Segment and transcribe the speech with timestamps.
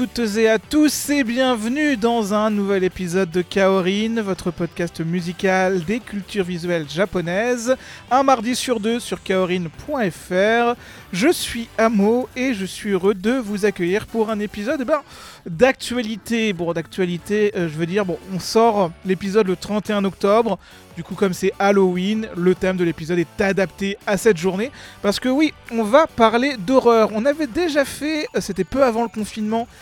[0.00, 5.84] Toutes et à tous et bienvenue dans un nouvel épisode de Kaorin, votre podcast musical
[5.84, 7.76] des cultures visuelles japonaises,
[8.10, 10.74] un mardi sur deux sur kaorin.fr.
[11.12, 15.02] Je suis Amo et je suis heureux de vous accueillir pour un épisode eh ben,
[15.44, 16.54] d'actualité.
[16.54, 20.58] Bon, d'actualité, euh, je veux dire, bon, on sort l'épisode le 31 octobre.
[20.96, 24.70] Du coup, comme c'est Halloween, le thème de l'épisode est adapté à cette journée.
[25.02, 27.10] Parce que oui, on va parler d'horreur.
[27.12, 29.66] On avait déjà fait, euh, c'était peu avant le confinement,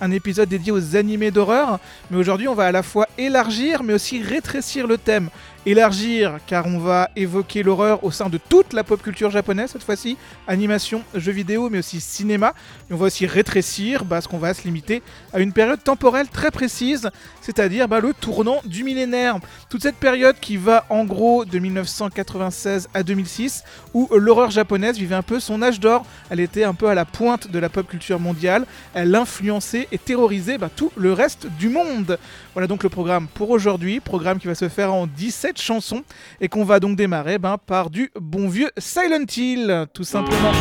[0.00, 1.78] un épisode dédié aux animés d'horreur.
[2.10, 5.30] Mais aujourd'hui, on va à la fois élargir, mais aussi rétrécir le thème.
[5.64, 9.82] Élargir, car on va évoquer l'horreur au sein de toute la pop culture japonaise cette
[9.82, 10.16] fois-ci.
[10.46, 12.54] Animation, jeux vidéo, mais aussi cinéma.
[12.88, 16.52] Et on va aussi rétrécir, parce qu'on va se limiter à une période temporelle très
[16.52, 19.38] précise, c'est-à-dire bah, le tournant du millénaire.
[19.68, 25.16] Toute cette période qui va en gros de 1996 à 2006, où l'horreur japonaise vivait
[25.16, 26.06] un peu son âge d'or.
[26.30, 28.66] Elle était un peu à la pointe de la pop culture mondiale.
[28.94, 32.18] Elle influençait et terrorisait bah, tout le reste du monde.
[32.54, 36.02] Voilà donc le programme pour aujourd'hui, programme qui va se faire en 17 chansons
[36.40, 40.52] et qu'on va donc démarrer ben, par du bon vieux Silent Hill, tout simplement.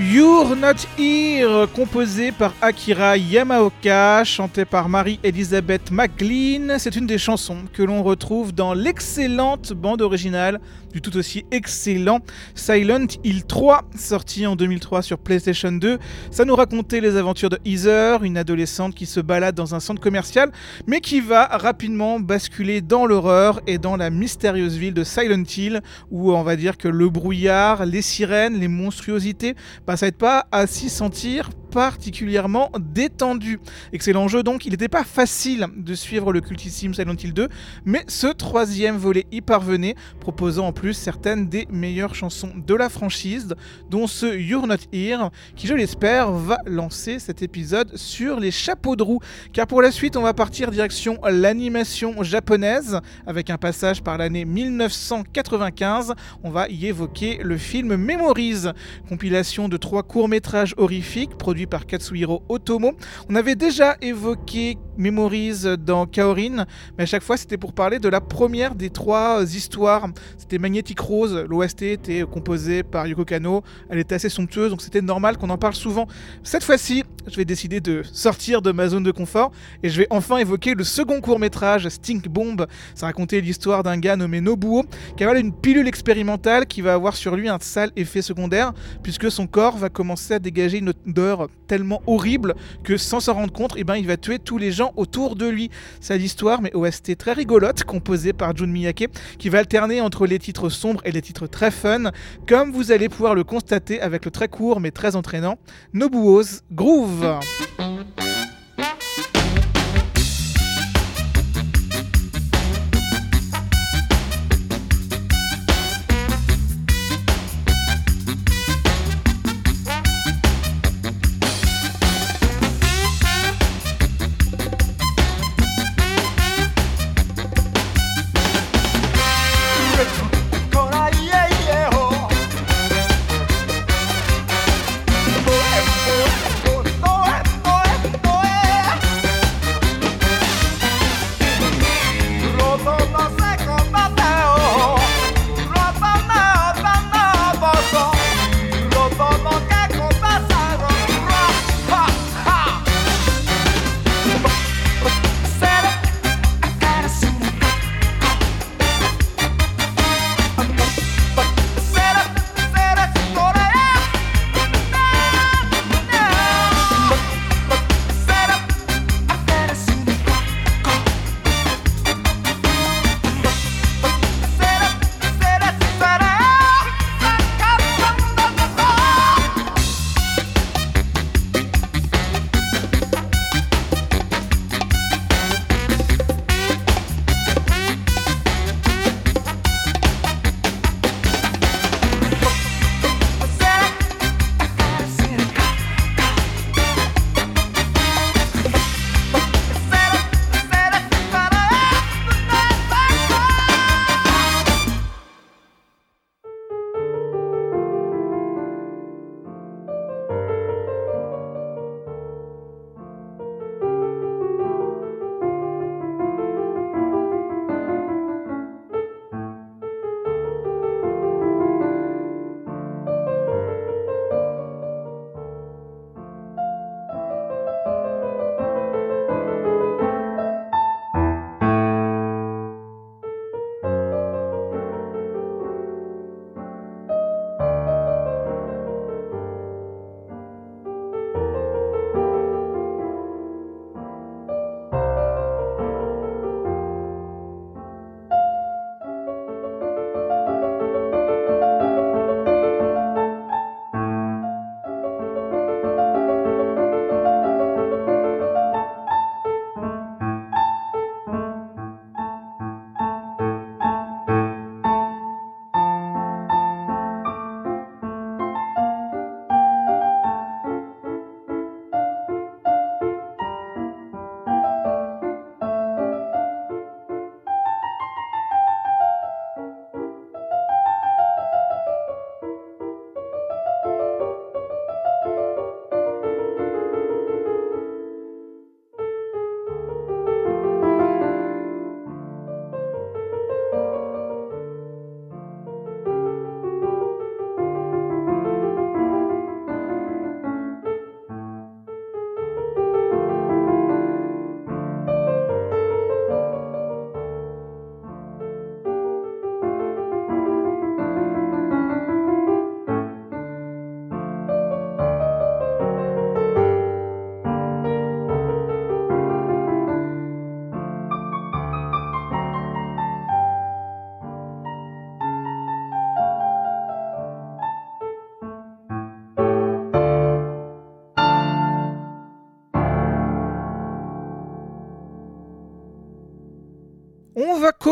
[0.00, 6.78] You're Not Here, composé par Akira Yamaoka, chanté par Marie-Elisabeth McLean.
[6.78, 10.58] C'est une des chansons que l'on retrouve dans l'excellente bande originale
[10.92, 12.20] du tout aussi excellent
[12.54, 15.98] Silent Hill 3, sorti en 2003 sur PlayStation 2.
[16.30, 20.00] Ça nous racontait les aventures de Heather, une adolescente qui se balade dans un centre
[20.00, 20.50] commercial,
[20.86, 25.80] mais qui va rapidement basculer dans l'horreur et dans la mystérieuse ville de Silent Hill,
[26.10, 29.54] où on va dire que le brouillard, les sirènes, les monstruosités,
[29.90, 33.60] bah, ça n'aide pas à s'y sentir particulièrement détendu.
[33.92, 37.48] Excellent jeu donc, il n'était pas facile de suivre le cultissime Silent Hill 2,
[37.84, 42.88] mais ce troisième volet y parvenait, proposant en plus certaines des meilleures chansons de la
[42.88, 43.54] franchise,
[43.88, 48.96] dont ce You're Not Here, qui je l'espère va lancer cet épisode sur les chapeaux
[48.96, 49.20] de roue,
[49.52, 54.44] car pour la suite on va partir direction l'animation japonaise, avec un passage par l'année
[54.44, 58.66] 1995, on va y évoquer le film Memories,
[59.08, 62.92] compilation de trois courts-métrages horrifiques produits par Katsuhiro Otomo.
[63.28, 66.66] On avait déjà évoqué Memories dans Kaorin,
[66.96, 70.06] mais à chaque fois c'était pour parler de la première des trois histoires.
[70.38, 75.02] C'était Magnetic Rose, l'OST était composé par Yoko Kano, elle était assez somptueuse donc c'était
[75.02, 76.06] normal qu'on en parle souvent.
[76.42, 79.50] Cette fois-ci, je vais décider de sortir de ma zone de confort
[79.82, 82.66] et je vais enfin évoquer le second court-métrage Stink Bomb.
[82.94, 84.84] Ça racontait l'histoire d'un gars nommé Nobuo
[85.16, 89.30] qui a une pilule expérimentale qui va avoir sur lui un sale effet secondaire puisque
[89.30, 93.74] son corps va commencer à dégager une odeur tellement horrible que sans s'en rendre compte,
[93.76, 95.70] eh ben, il va tuer tous les gens autour de lui.
[96.00, 99.08] C'est l'histoire, mais OST très rigolote, composée par Jun Miyake,
[99.38, 102.10] qui va alterner entre les titres sombres et les titres très fun,
[102.46, 105.58] comme vous allez pouvoir le constater avec le très court mais très entraînant
[105.92, 107.40] Nobuo's Groove.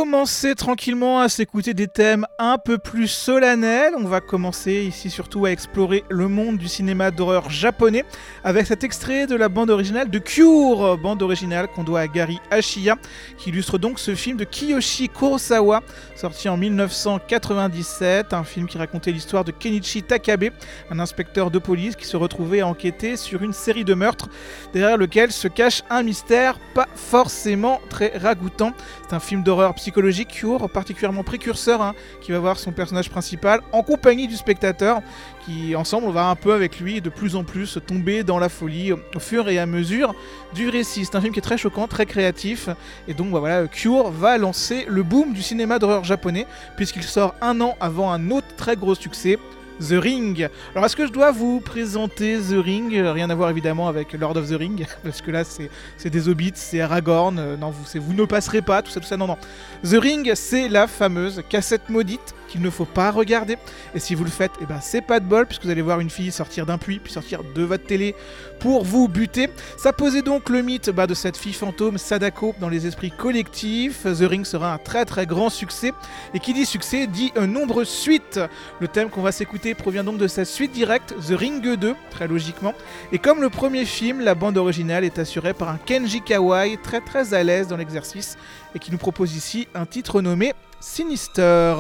[0.00, 3.94] Commencer tranquillement à s'écouter des thèmes un peu plus solennels.
[3.98, 8.04] On va commencer ici surtout à explorer le monde du cinéma d'horreur japonais
[8.44, 12.38] avec cet extrait de la bande originale de Cure, bande originale qu'on doit à Gary
[12.52, 12.94] Ashiya,
[13.38, 15.82] qui illustre donc ce film de Kiyoshi Kurosawa,
[16.14, 20.50] sorti en 1997, un film qui racontait l'histoire de Kenichi Takabe,
[20.92, 24.28] un inspecteur de police qui se retrouvait à enquêter sur une série de meurtres
[24.72, 28.72] derrière lequel se cache un mystère pas forcément très ragoûtant.
[29.02, 33.60] C'est un film d'horreur psychologique, Cure, particulièrement précurseur, hein, qui va voir son personnage principal
[33.72, 35.00] en compagnie du spectateur,
[35.44, 38.92] qui ensemble va un peu avec lui de plus en plus tomber dans la folie
[38.92, 40.14] au fur et à mesure
[40.54, 41.04] du récit.
[41.04, 42.68] C'est un film qui est très choquant, très créatif,
[43.06, 47.34] et donc bah, voilà, Cure va lancer le boom du cinéma d'horreur japonais, puisqu'il sort
[47.40, 49.38] un an avant un autre très gros succès,
[49.80, 50.48] The Ring.
[50.74, 52.92] Alors est-ce que je dois vous présenter The Ring?
[52.92, 56.52] Rien à voir évidemment avec Lord of the Ring, parce que là c'est des hobbits,
[56.54, 59.38] c'est Aragorn, euh, non vous, vous ne passerez pas, tout ça, tout ça, non, non.
[59.84, 63.56] The Ring, c'est la fameuse cassette maudite qu'il ne faut pas regarder.
[63.94, 66.00] Et si vous le faites, eh ben, c'est pas de bol, puisque vous allez voir
[66.00, 68.14] une fille sortir d'un puits, puis sortir de votre télé
[68.58, 69.50] pour vous buter.
[69.76, 74.02] Ça posait donc le mythe bah, de cette fille fantôme Sadako dans les esprits collectifs.
[74.02, 75.92] The Ring sera un très très grand succès.
[76.34, 78.40] Et qui dit succès dit un nombre suite.
[78.80, 82.26] Le thème qu'on va s'écouter provient donc de sa suite directe, The Ring 2, très
[82.26, 82.74] logiquement.
[83.12, 87.00] Et comme le premier film, la bande originale est assurée par un Kenji Kawai très
[87.00, 88.36] très à l'aise dans l'exercice
[88.74, 91.74] et qui nous propose ici un titre nommé Sinister.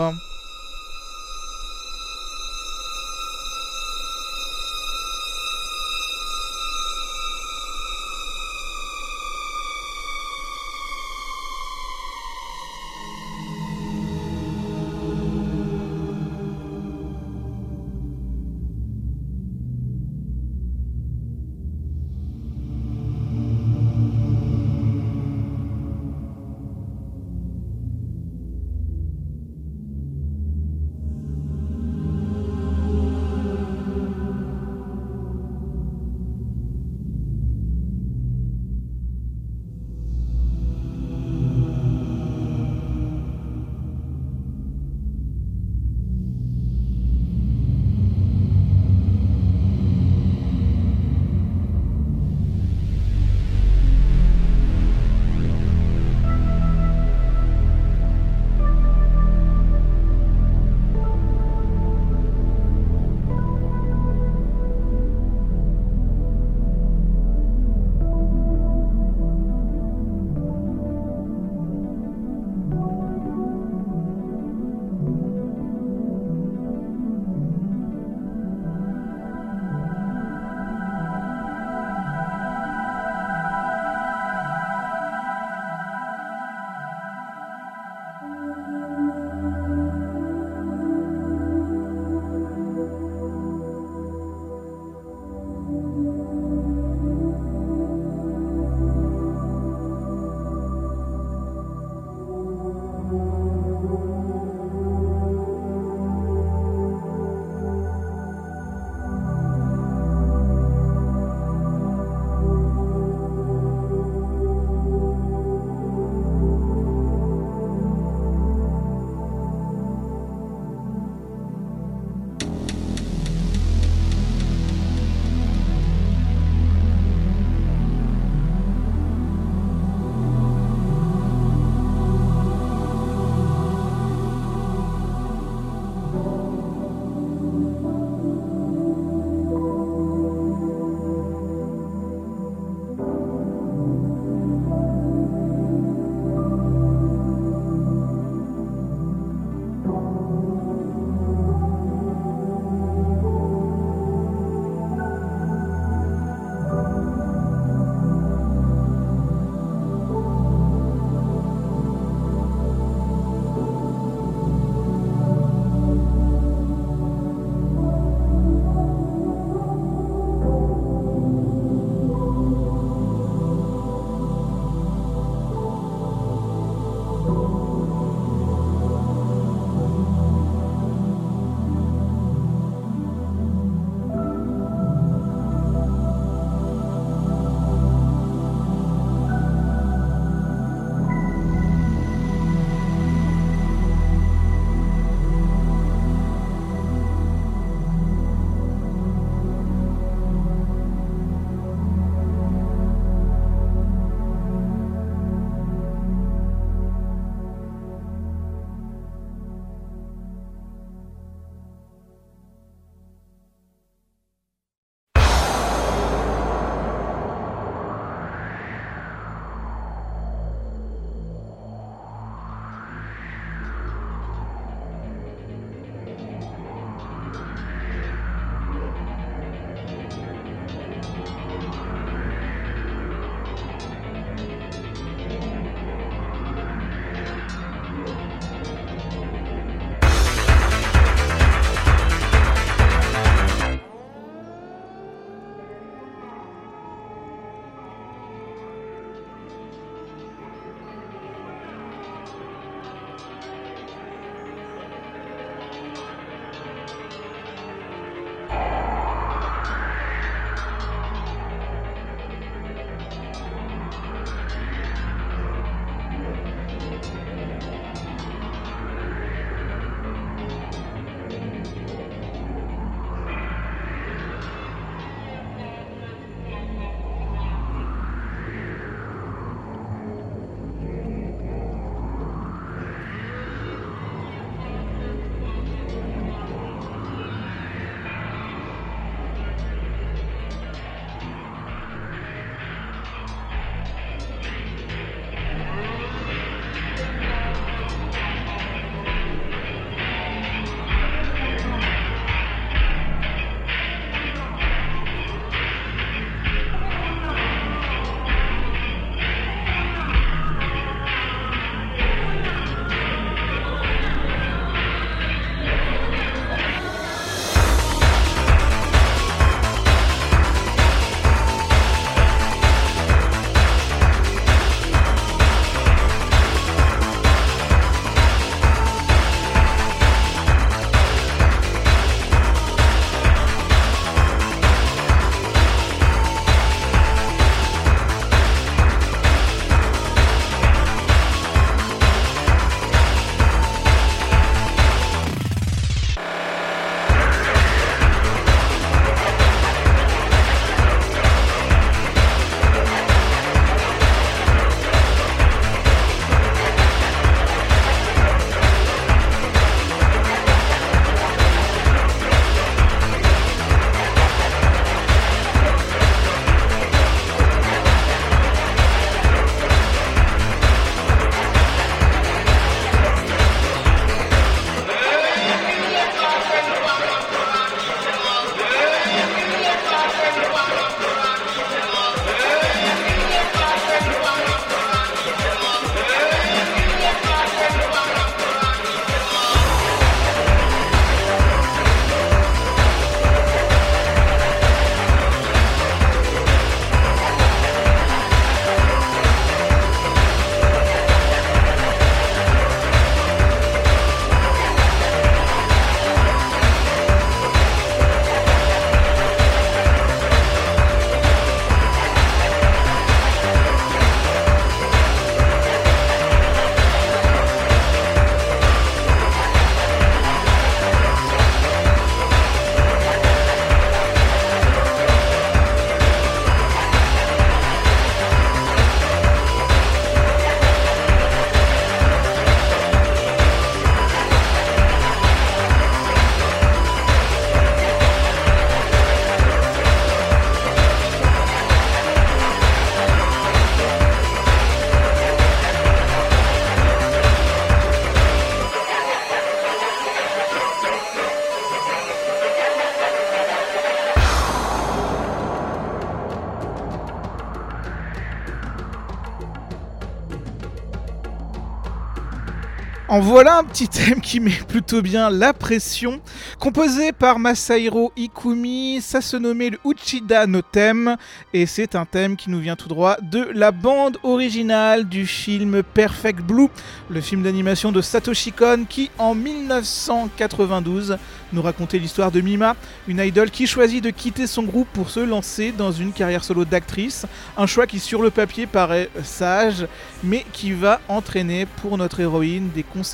[463.20, 466.20] Voilà un petit thème qui met plutôt bien la pression.
[466.60, 471.16] Composé par Masahiro Ikumi, ça se nommait le Uchida no Theme
[471.52, 475.82] et c'est un thème qui nous vient tout droit de la bande originale du film
[475.82, 476.68] Perfect Blue,
[477.10, 481.16] le film d'animation de Satoshi Kon qui en 1992
[481.52, 482.76] nous racontait l'histoire de Mima,
[483.08, 486.64] une idole qui choisit de quitter son groupe pour se lancer dans une carrière solo
[486.64, 487.26] d'actrice,
[487.56, 489.86] un choix qui sur le papier paraît sage
[490.22, 493.07] mais qui va entraîner pour notre héroïne des conséquences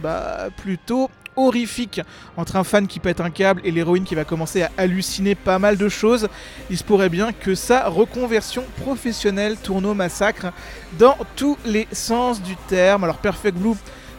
[0.00, 2.00] bah, plutôt horrifiques.
[2.36, 5.58] Entre un fan qui pète un câble et l'héroïne qui va commencer à halluciner pas
[5.58, 6.28] mal de choses,
[6.70, 10.52] il se pourrait bien que sa reconversion professionnelle tourne au massacre
[10.98, 13.04] dans tous les sens du terme.
[13.04, 13.76] Alors Perfect Blue,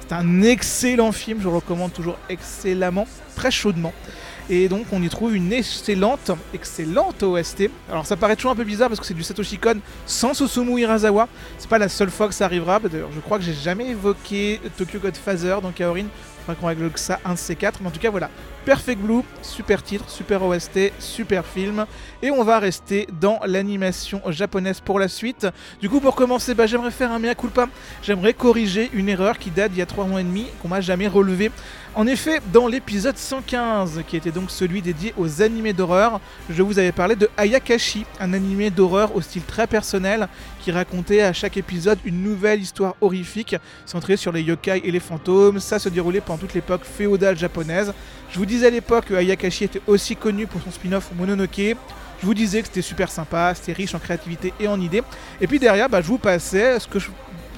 [0.08, 3.94] c'est un excellent film, je le recommande toujours excellemment, très chaudement.
[4.54, 7.70] Et donc on y trouve une excellente, excellente OST.
[7.90, 10.82] Alors ça paraît toujours un peu bizarre parce que c'est du Satoshi Kon sans Susumu
[10.82, 11.30] Hirasawa.
[11.58, 12.78] C'est pas la seule fois que ça arrivera.
[12.80, 16.08] D'ailleurs, je crois que j'ai jamais évoqué Tokyo Godfather dans Kaorin.
[16.46, 17.58] Faudra qu'on règle ça un de ces.
[17.62, 18.30] Mais en tout cas, voilà.
[18.66, 21.86] Perfect Blue, super titre, super OST, super film.
[22.22, 25.48] Et on va rester dans l'animation japonaise pour la suite.
[25.80, 27.68] Du coup, pour commencer, bah, j'aimerais faire un mea culpa.
[28.04, 30.82] J'aimerais corriger une erreur qui date d'il y a 3 mois et demi, qu'on m'a
[30.82, 31.52] jamais relevée.
[31.94, 36.80] En effet, dans l'épisode 115, qui était donc celui dédié aux animés d'horreur, je vous
[36.80, 40.30] avais parlé de Ayakashi, un animé d'horreur au style très personnel
[40.62, 45.02] qui racontait à chaque épisode une nouvelle histoire horrifique centrée sur les yokai et les
[45.02, 45.60] fantômes.
[45.60, 47.94] Ça se déroulait pendant toute l'époque féodale japonaise.
[48.32, 51.58] Je vous disais à l'époque que Ayakashi était aussi connu pour son spin-off Mononoke.
[51.58, 55.04] Je vous disais que c'était super sympa, c'était riche en créativité et en idées.
[55.42, 57.10] Et puis derrière, bah, je vous passais ce que je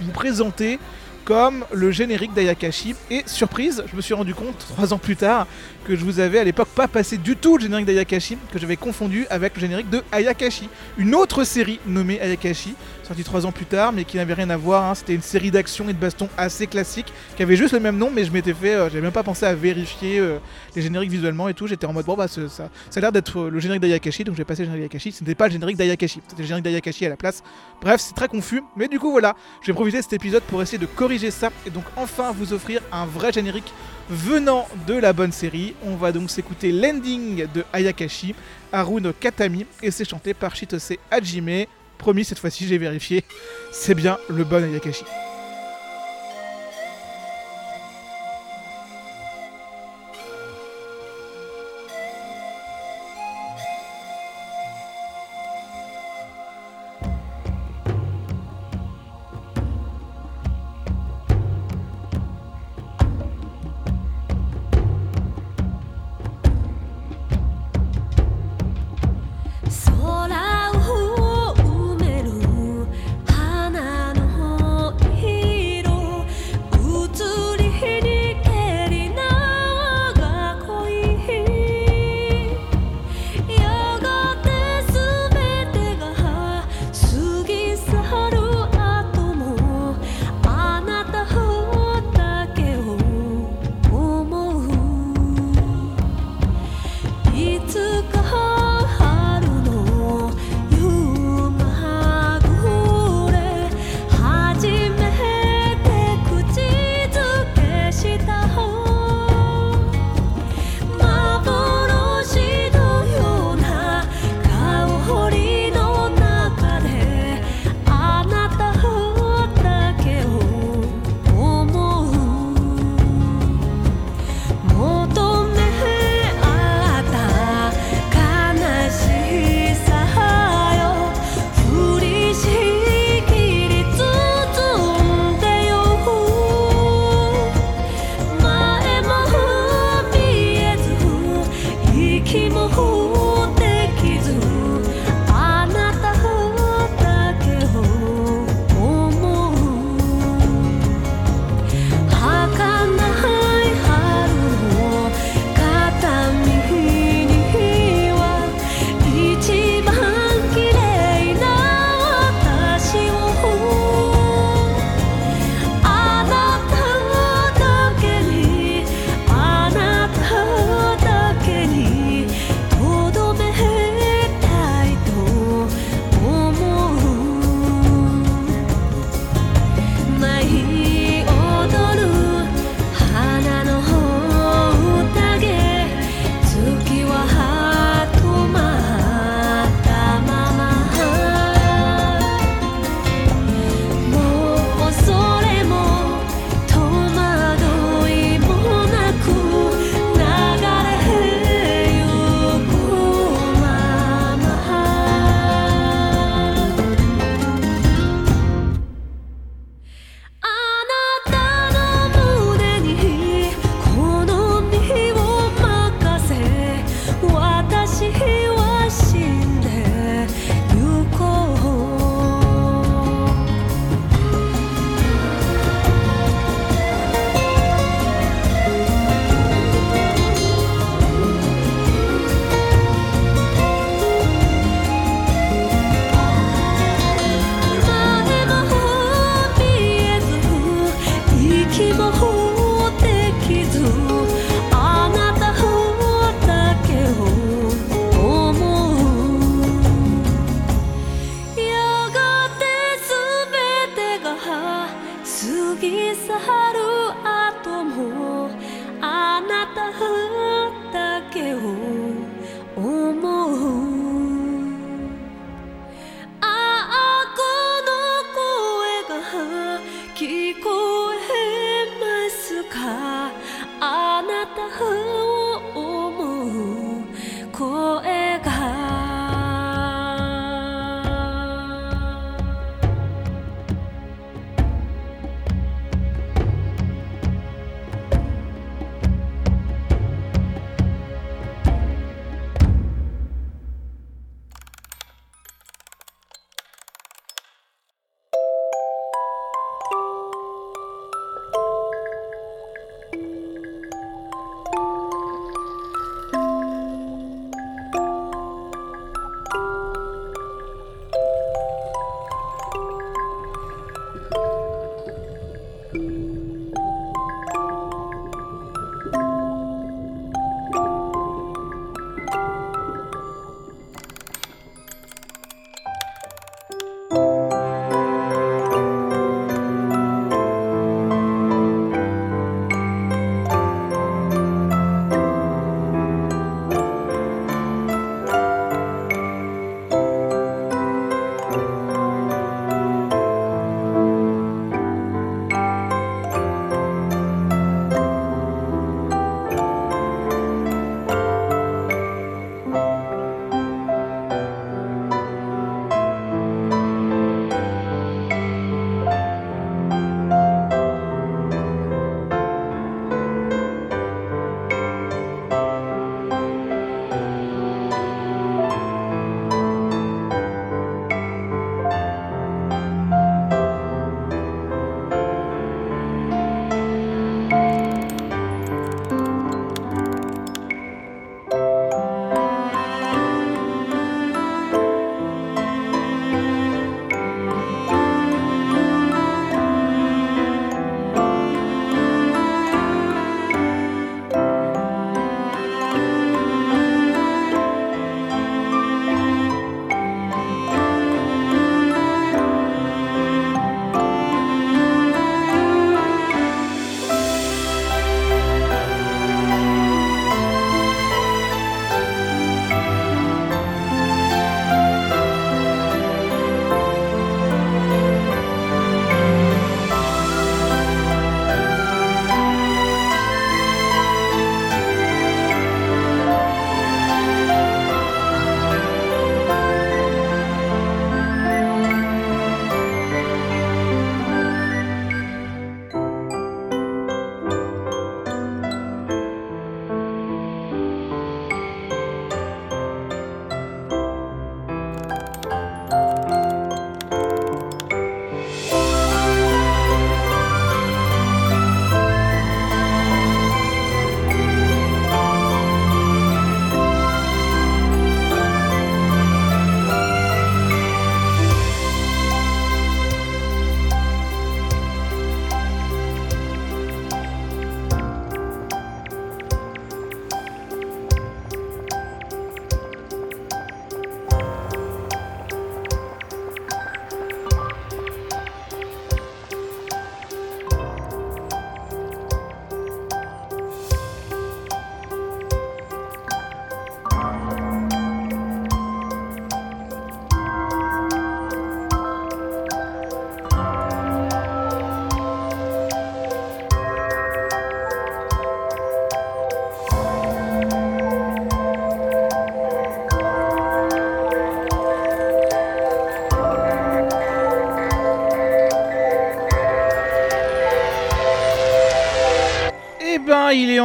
[0.02, 0.80] vous présentais
[1.26, 2.96] comme le générique d'Ayakashi.
[3.12, 5.46] Et surprise, je me suis rendu compte trois ans plus tard
[5.86, 8.78] que je vous avais à l'époque pas passé du tout le générique d'Ayakashi, que j'avais
[8.78, 13.66] confondu avec le générique de Ayakashi, une autre série nommée Ayakashi, sortie trois ans plus
[13.66, 14.84] tard, mais qui n'avait rien à voir.
[14.90, 14.96] hein.
[14.96, 18.10] C'était une série d'action et de baston assez classique, qui avait juste le même nom,
[18.14, 20.38] mais je m'étais fait, euh, j'avais même pas pensé à vérifier euh,
[20.76, 21.68] les génériques visuellement et tout.
[21.68, 24.36] J'étais en mode bon bah ça, ça a l'air d'être euh, le générique d'Ayakashi, donc
[24.36, 25.12] j'ai passé le générique d'Ayakashi.
[25.12, 27.44] Ce n'était pas le générique d'Ayakashi, c'était le générique d'Ayakashi à la place.
[27.82, 30.62] Bref, c'est très confus, mais du coup voilà, je vais profiter de cet épisode pour
[30.62, 33.74] essayer de corriger ça et donc enfin vous offrir un vrai générique
[34.10, 35.76] venant de la bonne série.
[35.84, 38.36] On va donc s'écouter l'ending de Ayakashi,
[38.72, 41.66] Haru no Katami, et c'est chanté par Shitose Hajime.
[41.98, 43.24] Promis, cette fois-ci j'ai vérifié,
[43.72, 45.06] c'est bien le bon Ayakashi.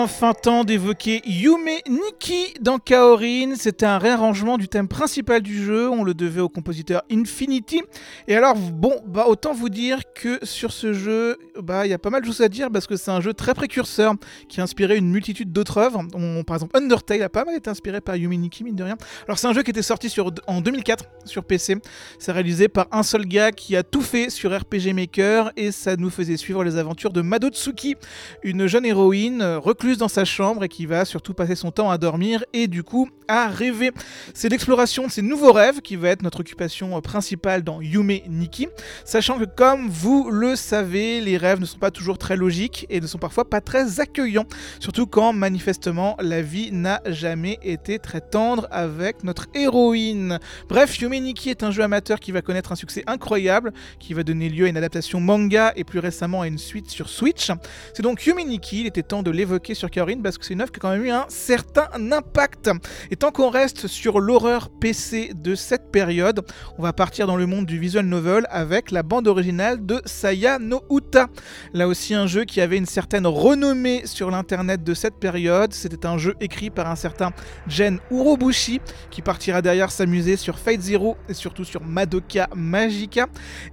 [0.03, 3.55] Enfin temps d'évoquer Yume Nikki dans Kaorin.
[3.57, 7.83] C'était un réarrangement du thème principal du jeu, on le devait au compositeur Infinity.
[8.29, 11.99] Et alors, bon, bah autant vous dire que sur ce jeu, bah il y a
[11.99, 14.15] pas mal de choses à dire parce que c'est un jeu très précurseur
[14.49, 16.03] qui a inspiré une multitude d'autres œuvres.
[16.47, 18.97] par exemple, Undertale a pas mal été inspiré par Yume Nikki, mine de rien.
[19.27, 21.77] Alors, c'est un jeu qui était sorti sur, en 2004 sur PC.
[22.19, 25.97] C'est réalisé par un seul gars qui a tout fait sur RPG Maker et ça
[25.97, 27.97] nous faisait suivre les aventures de Madotsuki,
[28.45, 29.59] une jeune héroïne euh,
[29.97, 33.09] dans sa chambre et qui va surtout passer son temps à dormir et du coup
[33.29, 33.93] à rêver.
[34.35, 38.21] C'est l'exploration de ses nouveaux rêves qui va être notre occupation euh, principale dans Yume
[38.29, 38.69] Nikki,
[39.05, 43.01] sachant que comme vous le savez, les rêves ne sont pas toujours très logiques et
[43.01, 44.47] ne sont parfois pas très accueillants,
[44.81, 50.39] surtout quand manifestement la vie n'a jamais été très tendre avec notre héroïne.
[50.69, 54.23] Bref, Yume Nikki est un jeu amateur qui va connaître un succès incroyable, qui va
[54.23, 57.51] donner lieu à une adaptation manga et plus récemment à une suite sur Switch.
[57.95, 60.61] C'est donc Yume Nikki, il était temps de l'évoquer sur Kaorin parce que c'est une
[60.61, 62.71] œuvre qui a quand même eu un certain impact.
[63.11, 66.45] Et tant qu'on reste sur l'horreur PC de cette période,
[66.79, 70.59] on va partir dans le monde du visual novel avec la bande originale de Saya
[70.59, 71.29] no Uta.
[71.73, 75.73] Là aussi un jeu qui avait une certaine renommée sur l'internet de cette période.
[75.73, 77.31] C'était un jeu écrit par un certain
[77.69, 83.27] Jen Urobushi qui partira derrière s'amuser sur Fate Zero et surtout sur Madoka Magica.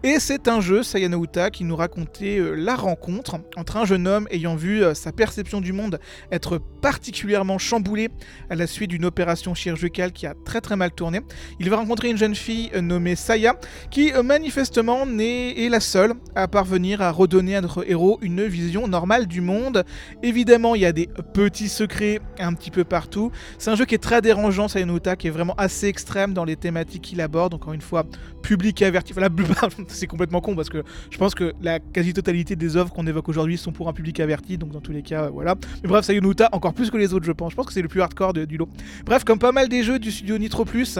[0.03, 3.85] Et c'est un jeu, Saya no Uta, qui nous racontait euh, la rencontre entre un
[3.85, 5.94] jeune homme ayant vu euh, sa perception du monde
[6.31, 8.09] être particulièrement chamboulée
[8.49, 11.21] à la suite d'une opération chirurgicale qui a très très mal tourné.
[11.59, 13.55] Il va rencontrer une jeune fille nommée Saya
[13.91, 18.87] qui euh, manifestement est la seule à parvenir à redonner à notre héros une vision
[18.87, 19.83] normale du monde.
[20.23, 23.31] Évidemment, il y a des petits secrets un petit peu partout.
[23.57, 26.55] C'est un jeu qui est très dérangeant, Sayanota, qui est vraiment assez extrême dans les
[26.55, 27.53] thématiques qu'il aborde.
[27.53, 28.05] Encore une fois,
[28.41, 29.13] public averti.
[29.87, 33.57] C'est complètement con parce que je pense que la quasi-totalité des œuvres qu'on évoque aujourd'hui
[33.57, 34.57] sont pour un public averti.
[34.57, 35.55] Donc, dans tous les cas, voilà.
[35.87, 37.51] Bref, Sayonouta, encore plus que les autres, je pense.
[37.51, 38.69] Je pense que c'est le plus hardcore du lot.
[39.05, 40.99] Bref, comme pas mal des jeux du studio Nitro Plus,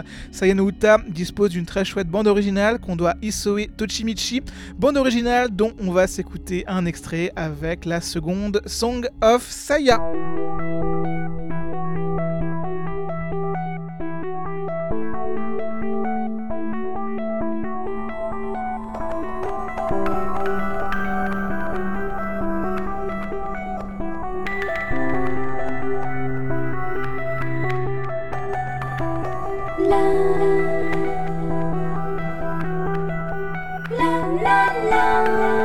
[1.10, 4.41] dispose d'une très chouette bande originale qu'on doit Isoe Tochimichi.
[4.78, 10.00] Bande originale dont on va s'écouter un extrait avec la seconde Song of Saya.
[35.26, 35.64] La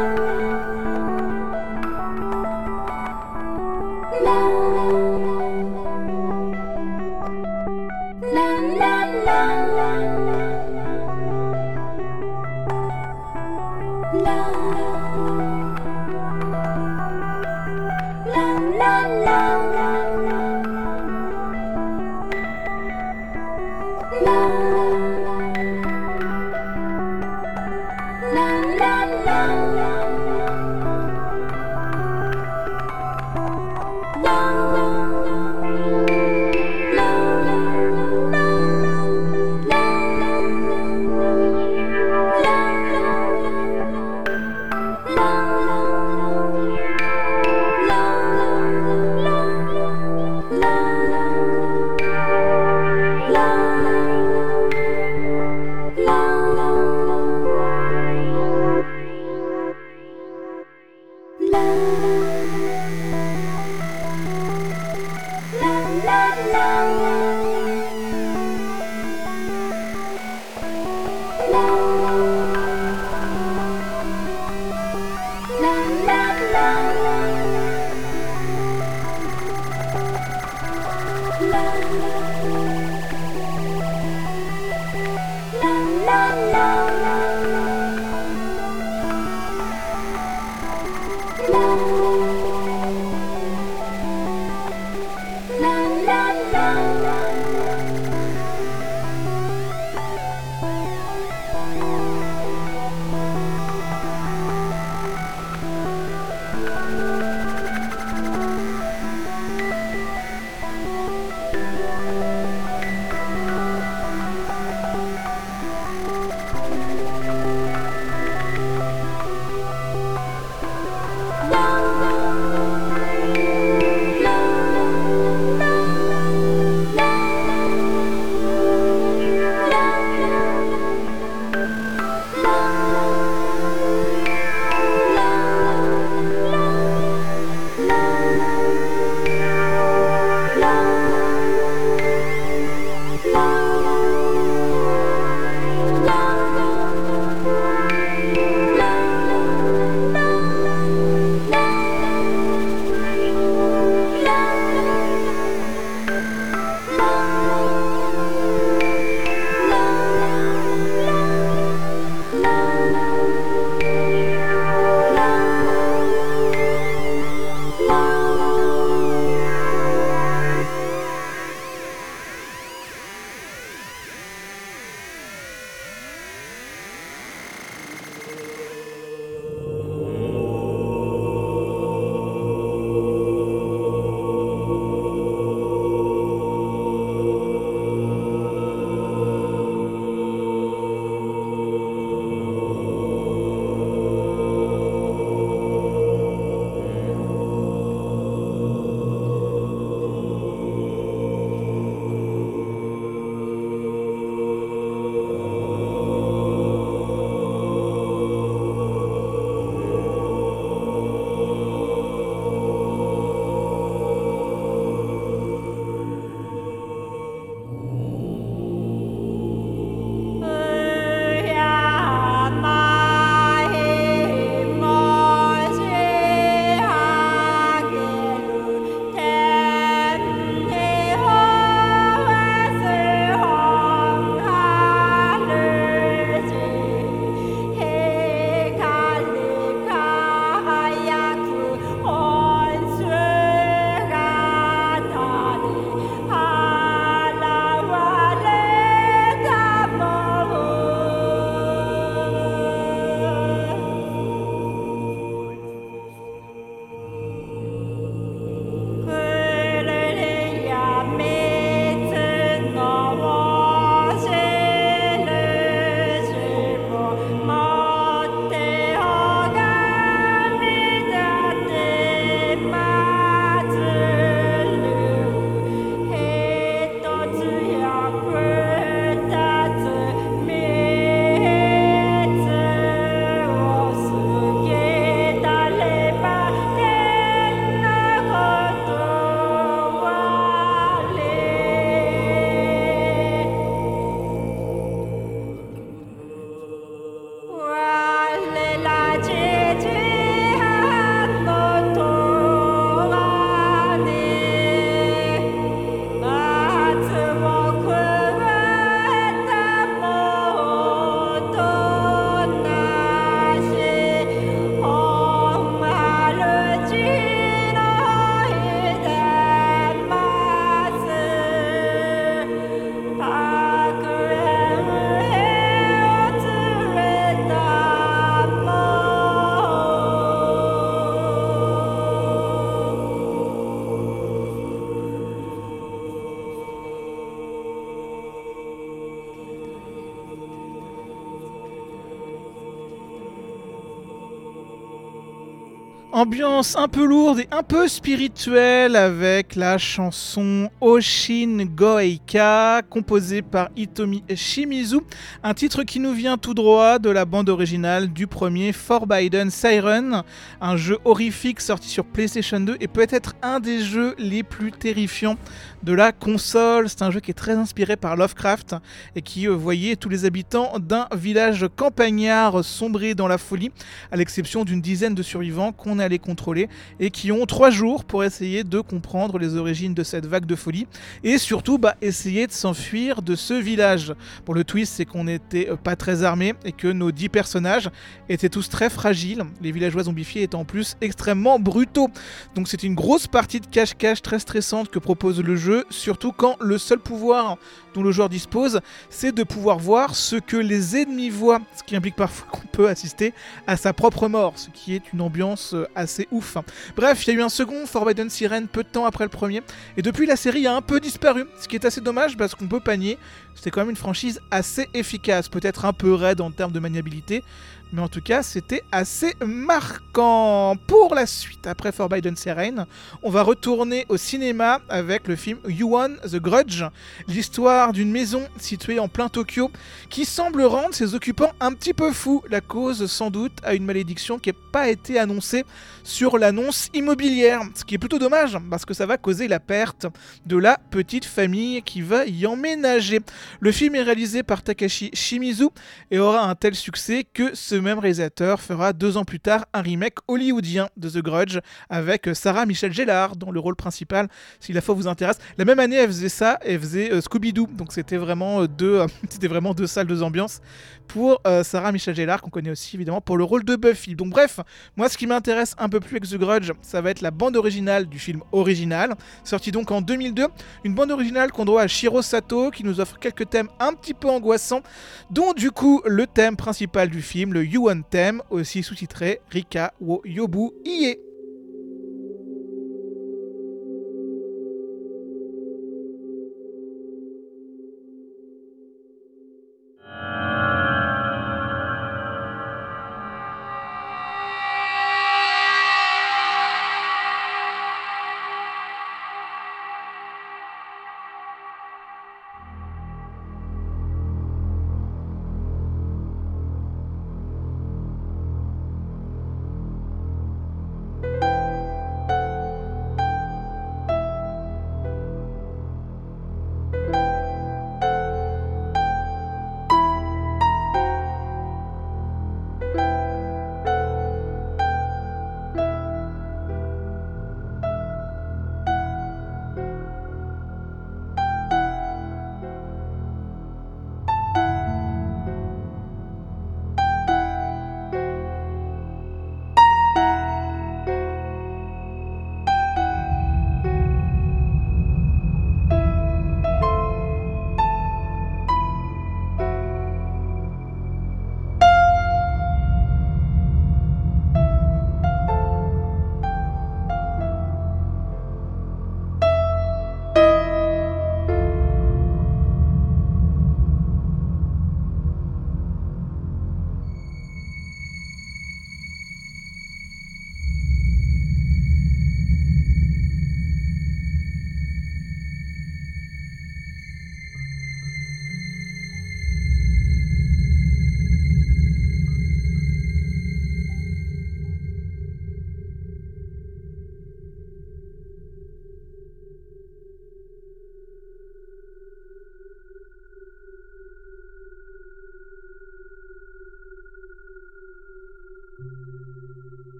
[346.21, 353.71] Ambiance un peu lourde et un peu spirituelle avec la chanson Oshin Goeika composée par
[353.75, 354.99] Hitomi Shimizu,
[355.43, 360.23] un titre qui nous vient tout droit de la bande originale du premier Forbidden Siren,
[360.61, 365.39] un jeu horrifique sorti sur PlayStation 2 et peut-être un des jeux les plus terrifiants
[365.83, 366.91] de la console.
[366.91, 368.77] C'est un jeu qui est très inspiré par Lovecraft
[369.17, 373.71] et qui euh, voyait tous les habitants d'un village campagnard sombrer dans la folie,
[374.13, 378.25] à l'exception d'une dizaine de survivants qu'on allait contrôler et qui ont trois jours pour
[378.25, 380.87] essayer de comprendre les origines de cette vague de folie
[381.25, 384.13] et surtout bah, essayer de s'enfuir de ce village.
[384.45, 387.91] Pour le twist, c'est qu'on n'était euh, pas très armés et que nos dix personnages
[388.29, 392.09] étaient tous très fragiles, les villageois zombifiés étant en plus extrêmement brutaux.
[392.55, 396.57] Donc c'est une grosse partie de cache-cache très stressante que propose le jeu surtout quand
[396.61, 397.57] le seul pouvoir
[397.95, 401.97] dont le joueur dispose, c'est de pouvoir voir ce que les ennemis voient, ce qui
[401.97, 403.35] implique parfois qu'on peut assister
[403.67, 406.57] à sa propre mort, ce qui est une ambiance euh, assez ouf.
[406.97, 409.63] Bref, il y a eu un second Forbidden Siren peu de temps après le premier,
[409.97, 412.67] et depuis la série a un peu disparu, ce qui est assez dommage parce qu'on
[412.67, 413.19] peut panier,
[413.55, 417.45] c'était quand même une franchise assez efficace, peut-être un peu raide en termes de maniabilité,
[417.93, 420.77] mais en tout cas, c'était assez marquant.
[420.87, 422.87] Pour la suite, après Forbidden Siren,
[423.23, 426.85] on va retourner au cinéma avec le film You Won The Grudge,
[427.29, 429.71] l'histoire d'une maison située en plein Tokyo
[430.09, 432.43] qui semble rendre ses occupants un petit peu fous.
[432.49, 435.65] La cause, sans doute, à une malédiction qui n'a pas été annoncée
[436.05, 437.63] sur l'annonce immobilière.
[437.75, 440.07] Ce qui est plutôt dommage parce que ça va causer la perte
[440.47, 443.21] de la petite famille qui va y emménager.
[443.61, 445.69] Le film est réalisé par Takashi Shimizu
[446.11, 449.83] et aura un tel succès que ce même réalisateur fera deux ans plus tard un
[449.83, 451.59] remake hollywoodien de The Grudge
[451.89, 454.29] avec Sarah Michelle Gellar dans le rôle principal,
[454.61, 455.39] si la fois vous intéresse.
[455.59, 459.05] La même année, elle faisait ça, elle faisait euh, Scooby-Doo, donc c'était vraiment euh, deux,
[459.43, 460.61] vraiment deux salles, deux ambiances
[461.09, 464.15] pour euh, Sarah Michelle Gellar qu'on connaît aussi évidemment pour le rôle de Buffy.
[464.15, 464.61] Donc bref,
[464.97, 467.57] moi ce qui m'intéresse un peu plus avec The Grudge, ça va être la bande
[467.57, 470.47] originale du film original, sorti donc en 2002,
[470.85, 474.15] une bande originale qu'on doit à Shiro Sato qui nous offre quelques thèmes un petit
[474.15, 474.83] peu angoissants,
[475.31, 480.23] dont du coup le thème principal du film, le Yuan Theme, aussi sous-titré Rika wo
[480.25, 481.17] Yobu Ie.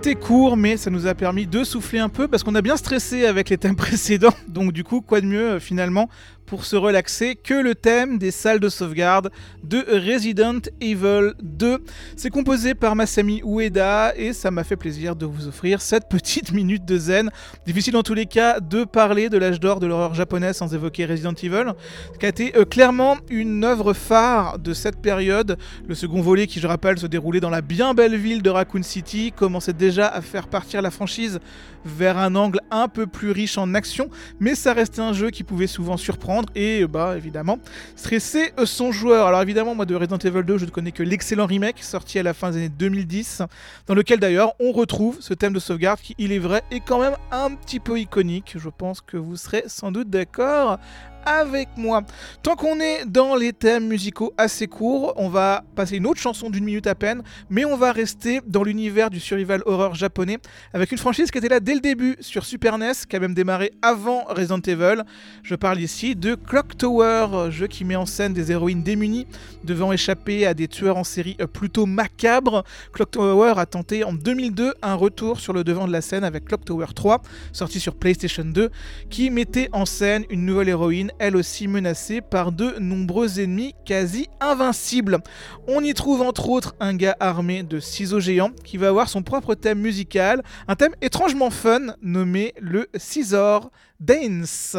[0.00, 2.76] C'était court, mais ça nous a permis de souffler un peu parce qu'on a bien
[2.76, 4.32] stressé avec les thèmes précédents.
[4.58, 6.08] Donc du coup, quoi de mieux euh, finalement
[6.48, 9.30] pour se relaxer que le thème des salles de sauvegarde
[9.62, 11.84] de Resident Evil 2.
[12.16, 16.52] C'est composé par Masami Ueda et ça m'a fait plaisir de vous offrir cette petite
[16.52, 17.30] minute de zen.
[17.66, 21.04] Difficile en tous les cas de parler de l'âge d'or de l'horreur japonaise sans évoquer
[21.04, 21.74] Resident Evil,
[22.18, 25.58] qui a été euh, clairement une œuvre phare de cette période.
[25.86, 28.82] Le second volet qui je rappelle se déroulait dans la bien belle ville de Raccoon
[28.82, 31.40] City commençait déjà à faire partir la franchise
[31.84, 34.08] vers un angle un peu plus riche en action,
[34.40, 37.58] mais ça restait un jeu qui pouvait souvent surprendre et bah évidemment
[37.96, 39.26] stresser son joueur.
[39.26, 42.22] Alors évidemment moi de Resident Evil 2 je ne connais que l'excellent remake sorti à
[42.22, 43.42] la fin des années 2010,
[43.86, 47.00] dans lequel d'ailleurs on retrouve ce thème de sauvegarde qui il est vrai est quand
[47.00, 48.56] même un petit peu iconique.
[48.56, 50.78] Je pense que vous serez sans doute d'accord
[51.24, 52.02] avec moi.
[52.42, 56.50] Tant qu'on est dans les thèmes musicaux assez courts, on va passer une autre chanson
[56.50, 60.38] d'une minute à peine, mais on va rester dans l'univers du survival horror japonais
[60.72, 63.34] avec une franchise qui était là dès le début sur Super NES, qui a même
[63.34, 65.02] démarré avant Resident Evil.
[65.42, 69.26] Je parle ici de Clock Tower, jeu qui met en scène des héroïnes démunies
[69.64, 72.64] devant échapper à des tueurs en série plutôt macabres.
[72.92, 76.44] Clock Tower a tenté en 2002 un retour sur le devant de la scène avec
[76.44, 78.70] Clock Tower 3, sorti sur PlayStation 2,
[79.10, 84.28] qui mettait en scène une nouvelle héroïne elle aussi menacée par de nombreux ennemis quasi
[84.40, 85.18] invincibles.
[85.66, 89.22] On y trouve entre autres un gars armé de ciseaux géants qui va avoir son
[89.22, 94.76] propre thème musical, un thème étrangement fun nommé le Scissor Dance.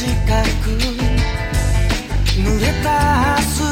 [0.00, 0.08] 近
[0.64, 0.70] く
[2.40, 3.69] 濡れた明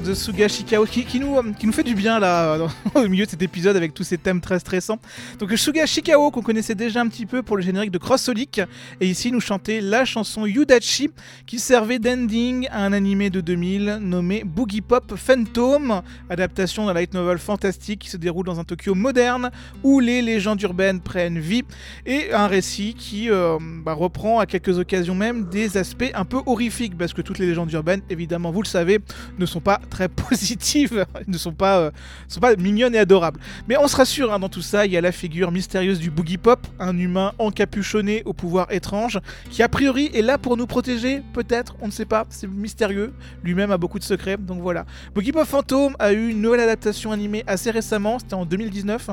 [0.00, 2.58] de Suga Shikao qui, nous, hum, qui nous fait du bien là
[2.94, 4.98] au milieu de cet épisode avec tous ces thèmes très stressants.
[5.38, 8.62] Donc Suga Shikao qu'on connaissait déjà un petit peu pour le générique de Cross Sonic
[9.02, 11.10] et ici nous chantait la chanson Yudachi
[11.46, 17.12] qui servait d'ending à un animé de 2000 nommé Boogie Pop Phantom, adaptation d'un light
[17.12, 19.50] novel fantastique qui se déroule dans un Tokyo moderne
[19.82, 21.64] où les légendes urbaines prennent vie.
[22.06, 26.38] Et un récit qui euh, bah, reprend à quelques occasions même des aspects un peu
[26.46, 29.00] horrifiques parce que toutes les légendes urbaines évidemment, vous le savez,
[29.38, 31.90] ne sont pas très positives, ne sont pas, euh,
[32.26, 33.38] sont pas mignonnes et adorables.
[33.68, 36.12] Mais on se rassure, hein, dans tout ça, il y a la figure mystérieuse du
[36.12, 39.18] Boogie Pop, un humain encapuchonné au pouvoir étrange,
[39.50, 43.12] qui a priori est là pour nous protéger, peut-être, on ne sait pas, c'est mystérieux,
[43.42, 44.86] lui-même a beaucoup de secrets, donc voilà.
[45.16, 49.10] Boogie Pop Phantom a eu une nouvelle adaptation animée assez récemment, c'était en 2019.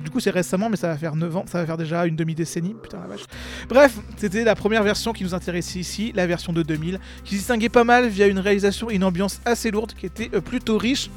[0.00, 2.14] du coup, c'est récemment, mais ça va faire 9 ans, ça va faire déjà une
[2.14, 3.24] demi-décennie, putain la vache.
[3.68, 7.68] Bref, c'était la première version qui nous intéressait ici, la version de 2000, qui distinguait
[7.68, 11.10] pas mal via une réalisation et une ambiance assez lourde qui était euh, plutôt riche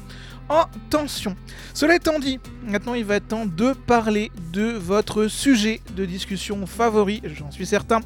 [0.48, 1.36] en tension.
[1.74, 4.15] Cela étant dit, maintenant il va être temps de parler
[4.52, 8.00] de votre sujet de discussion favori, j'en suis certain,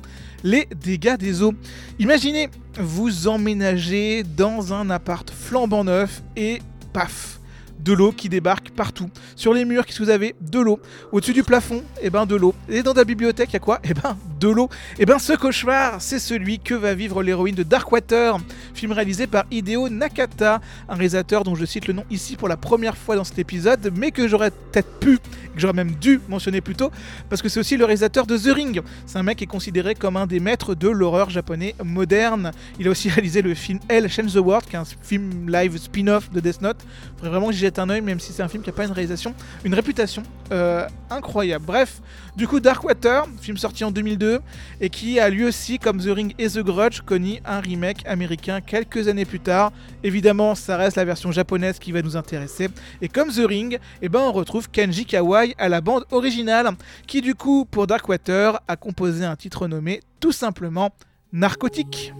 [0.44, 1.54] les dégâts des eaux.
[1.98, 2.48] Imaginez,
[2.78, 6.60] vous emménagez dans un appart flambant neuf et
[6.92, 7.39] paf
[7.82, 9.10] de l'eau qui débarque partout.
[9.36, 10.34] Sur les murs, qu'est-ce que vous avez?
[10.40, 10.80] De l'eau.
[11.12, 12.54] Au-dessus du plafond, eh ben de l'eau.
[12.68, 13.80] Et dans ta bibliothèque, il y a quoi?
[13.84, 14.68] Eh ben de l'eau.
[14.98, 18.36] Eh ben ce cauchemar, c'est celui que va vivre l'héroïne de Darkwater,
[18.74, 22.56] film réalisé par Hideo Nakata, un réalisateur dont je cite le nom ici pour la
[22.56, 26.60] première fois dans cet épisode, mais que j'aurais peut-être pu, que j'aurais même dû mentionner
[26.60, 26.90] plus tôt,
[27.28, 28.82] parce que c'est aussi le réalisateur de The Ring.
[29.06, 32.52] C'est un mec qui est considéré comme un des maîtres de l'horreur japonais moderne.
[32.78, 35.76] Il a aussi réalisé le film Hell Change the World, qui est un film live
[35.76, 36.78] spin-off de Death Note.
[37.18, 39.34] Vraiment que j'y un oeil, même si c'est un film qui n'a pas une réalisation,
[39.64, 41.64] une réputation euh, incroyable.
[41.64, 42.00] Bref,
[42.36, 44.40] du coup, Darkwater, film sorti en 2002,
[44.80, 48.60] et qui a lui aussi, comme The Ring et The Grudge, connu un remake américain
[48.60, 49.72] quelques années plus tard.
[50.02, 52.68] Évidemment, ça reste la version japonaise qui va nous intéresser.
[53.00, 56.70] Et comme The Ring, eh ben, on retrouve Kenji Kawai à la bande originale,
[57.06, 60.90] qui du coup, pour Darkwater, a composé un titre nommé tout simplement
[61.32, 62.12] Narcotique.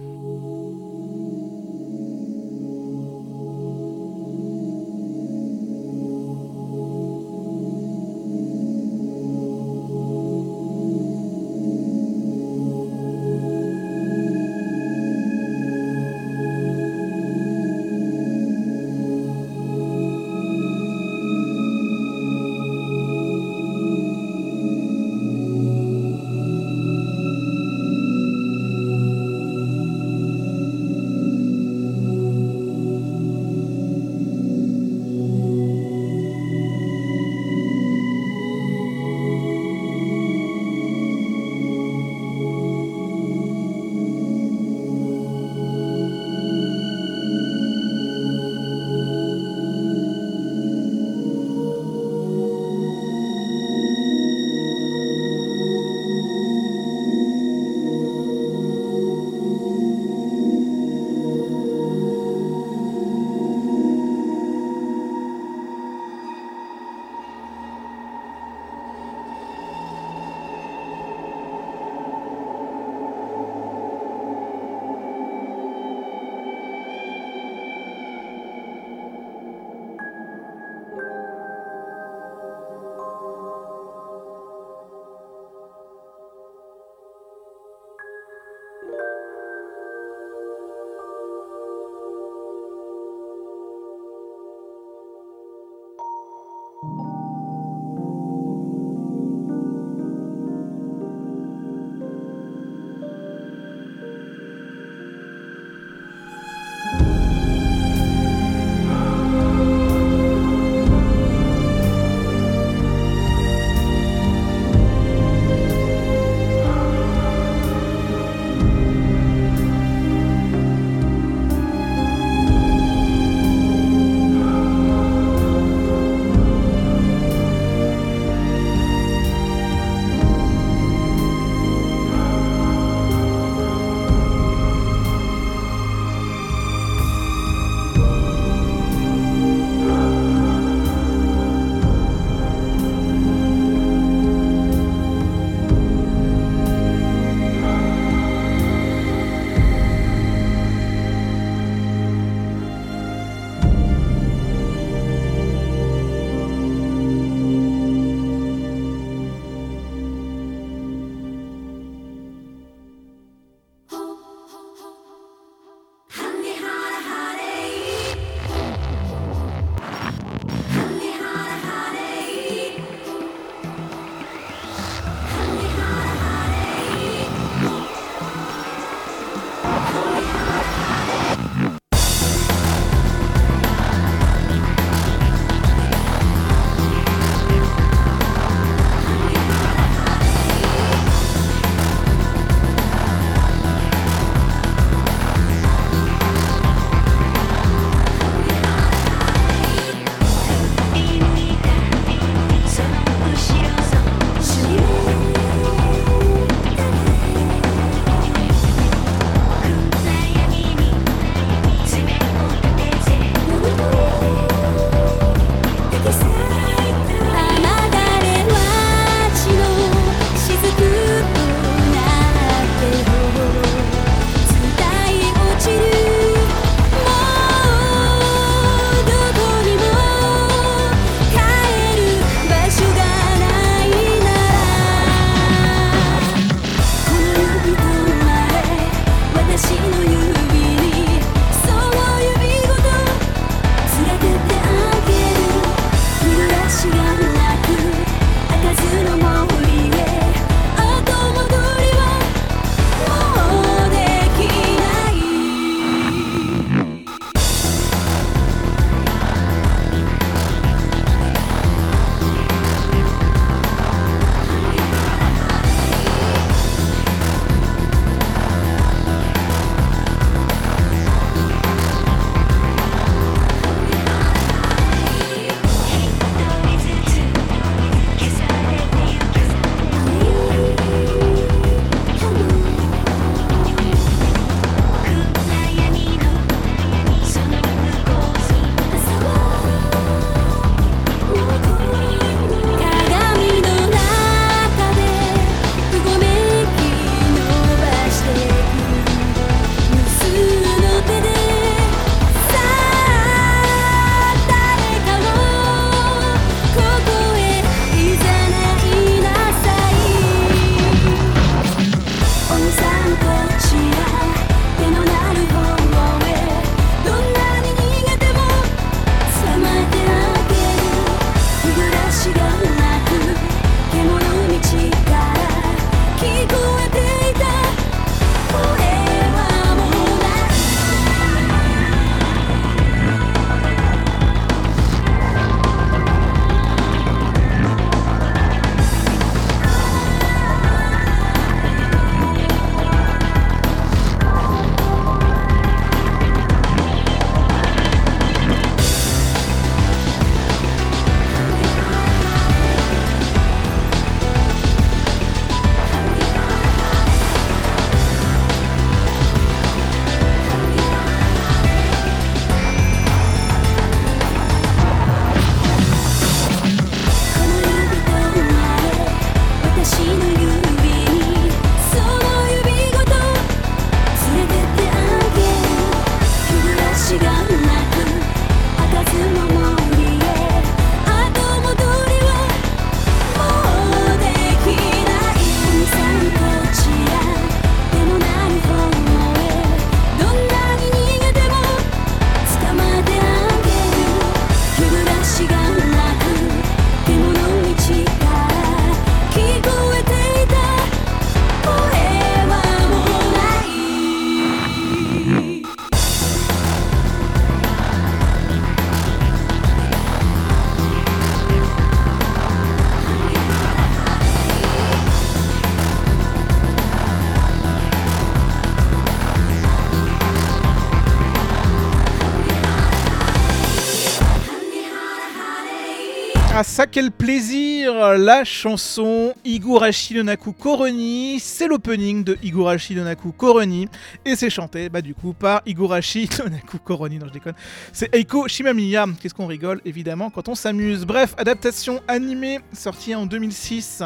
[426.87, 427.60] Quel plaisir
[428.01, 433.87] La chanson Igurashi no Naku Koroni, c'est l'opening de Igurashi no Naku Koroni
[434.25, 437.53] et c'est chanté bah du coup par Igurashi no Naku Koroni, non je déconne.
[437.93, 441.05] C'est Eiko Shimamiya, qu'est-ce qu'on rigole évidemment quand on s'amuse.
[441.05, 444.01] Bref, adaptation animée sortie en 2006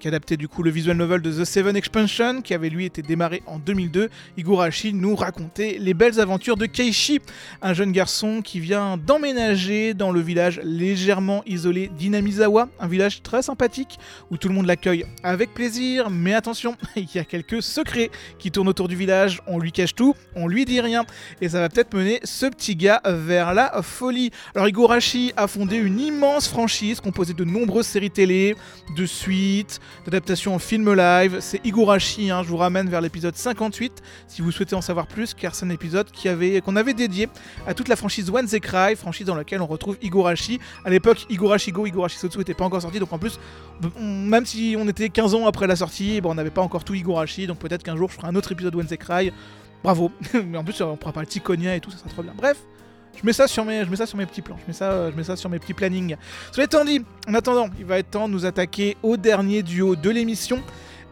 [0.00, 3.02] qui adaptait du coup le visual novel de The Seven Expansion qui avait lui été
[3.02, 4.08] démarré en 2002.
[4.38, 7.20] Igurashi nous racontait les belles aventures de Keishi,
[7.60, 11.90] un jeune garçon qui vient d'emménager dans le village légèrement isolé
[12.42, 13.98] un village très sympathique
[14.30, 18.50] où tout le monde l'accueille avec plaisir, mais attention, il y a quelques secrets qui
[18.50, 21.04] tournent autour du village, on lui cache tout, on lui dit rien,
[21.40, 24.30] et ça va peut-être mener ce petit gars vers la folie.
[24.54, 28.56] Alors Igurashi a fondé une immense franchise composée de nombreuses séries télé,
[28.96, 34.02] de suites, d'adaptations en film live, c'est Igurashi, hein, je vous ramène vers l'épisode 58
[34.26, 37.28] si vous souhaitez en savoir plus, car c'est un épisode qu'on avait, avait dédié
[37.66, 41.72] à toute la franchise One Cry, franchise dans laquelle on retrouve Igurashi à l'époque, Igurashi
[41.72, 43.38] Go, Igurashi N'était pas encore sorti, donc en plus,
[44.00, 46.94] même si on était 15 ans après la sortie, bon, on n'avait pas encore tout
[46.94, 49.32] Igurashi, donc peut-être qu'un jour je ferai un autre épisode Wednesday Cry.
[49.82, 50.10] Bravo.
[50.46, 52.32] Mais en plus, on pourra parler de Ticonia et tout, ça sera trop bien.
[52.36, 52.58] Bref.
[53.20, 55.10] Je mets, ça sur mes, je mets ça sur mes petits plans, je mets ça,
[55.10, 56.14] je mets ça sur mes petits plannings.
[56.52, 59.96] Cela étant dit, en attendant, il va être temps de nous attaquer au dernier duo
[59.96, 60.62] de l'émission.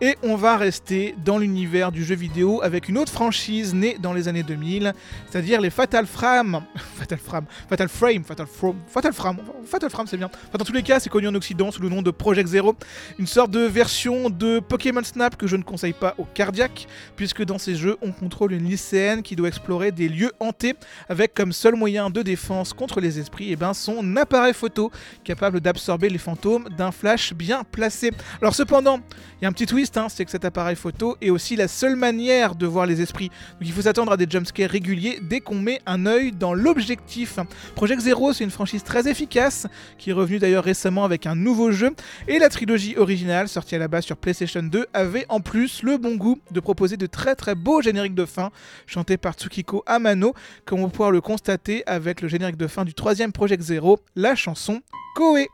[0.02, 4.12] Et on va rester dans l'univers du jeu vidéo avec une autre franchise née dans
[4.12, 4.92] les années 2000,
[5.30, 6.60] c'est-à-dire les Fatal Frame.
[6.96, 10.26] Fatal Frame, Fatal Frame, Fatal Frame, Fatal Frame, Fatal Frame c'est bien.
[10.48, 12.76] Enfin, dans tous les cas, c'est connu en Occident sous le nom de Project Zero,
[13.18, 17.42] une sorte de version de Pokémon Snap que je ne conseille pas aux cardiaques, puisque
[17.42, 20.74] dans ces jeux, on contrôle une lycéenne qui doit explorer des lieux hantés
[21.08, 24.90] avec comme seul moyen de défense contre les esprits et eh ben, son appareil photo
[25.24, 28.10] capable d'absorber les fantômes d'un flash bien placé.
[28.42, 29.00] Alors cependant,
[29.40, 31.68] il y a un petit twist Hein, c'est que cet appareil photo est aussi la
[31.68, 33.28] seule manière de voir les esprits.
[33.28, 37.38] Donc il faut s'attendre à des jumpscares réguliers dès qu'on met un œil dans l'objectif.
[37.76, 39.66] Project Zero, c'est une franchise très efficace,
[39.96, 41.94] qui est revenue d'ailleurs récemment avec un nouveau jeu.
[42.26, 45.98] Et la trilogie originale, sortie à la base sur PlayStation 2, avait en plus le
[45.98, 48.50] bon goût de proposer de très très beaux génériques de fin,
[48.86, 50.34] chantés par Tsukiko Amano,
[50.64, 54.00] comme on peut pouvoir le constater avec le générique de fin du troisième Project Zero,
[54.16, 54.80] la chanson
[55.14, 55.46] Koe.